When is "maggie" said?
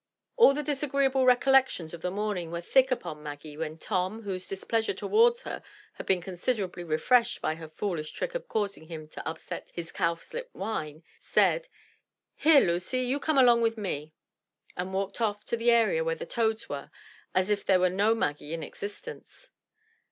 3.21-3.55, 18.15-18.55